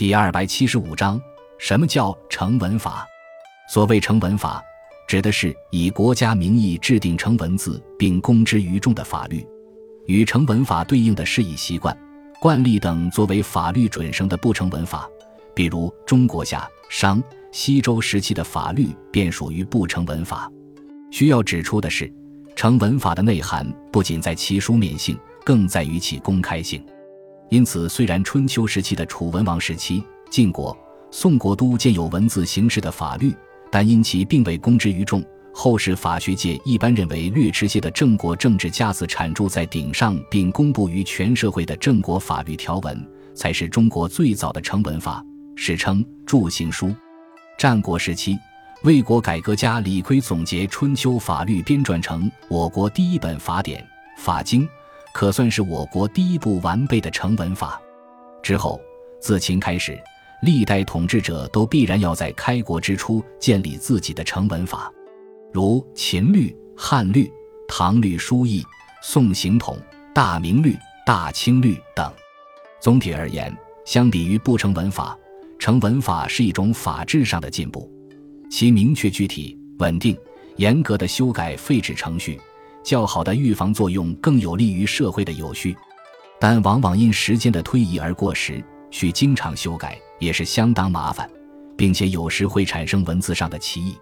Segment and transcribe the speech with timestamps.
[0.00, 1.20] 第二百七十五章，
[1.58, 3.06] 什么叫成文法？
[3.68, 4.64] 所谓成文法，
[5.06, 9.46] 指的是以国家名义制定成文字并公之于众的法律。
[10.06, 11.94] 与成文法对应的是以习惯、
[12.40, 15.06] 惯例等作为法律准绳的不成文法，
[15.54, 17.22] 比如中国夏、商、
[17.52, 20.50] 西周时期的法律便属于不成文法。
[21.10, 22.10] 需要指出的是，
[22.56, 25.14] 成文法的内涵不仅在其书面性，
[25.44, 26.82] 更在于其公开性。
[27.50, 30.76] 因此，虽然春秋时期的楚文王时期、晋国、
[31.10, 33.34] 宋国都建有文字形式的法律，
[33.72, 35.20] 但因其并未公之于众，
[35.52, 43.04] 后世法学界一般认为略迟些的郑国政治家子产铸在顶上并公布于全社会的郑国法律条文，
[43.34, 45.20] 才是中国最早的成文法，
[45.56, 46.94] 史称铸行书。
[47.58, 48.38] 战国时期，
[48.84, 53.82] 魏国改革家李悝总结春秋法律，编撰成我国第一本法典
[54.16, 54.62] 《法经》。
[55.12, 57.80] 可算是我国第一部完备的成文法。
[58.42, 58.80] 之后，
[59.20, 59.98] 自秦开始，
[60.42, 64.90] 历代统治者都必然要在开国之初建立自己的成文法，
[65.52, 67.30] 如秦律、汉律、
[67.68, 68.64] 唐律书议、
[69.02, 69.78] 宋刑统、
[70.14, 72.10] 大明律、大清律等。
[72.80, 75.18] 总体而言，相比于不成文法，
[75.58, 77.90] 成文法是一种法制上的进步，
[78.50, 80.18] 其明确具体、稳定、
[80.56, 82.40] 严格的修改废止程序。
[82.82, 85.76] 较好的预防作用更有利于社会的有序，
[86.38, 91.30] 但往往因时间的推移而过时，需经常修改，也是相当麻烦，
[91.76, 93.96] 并且有时会产生文字上的歧义。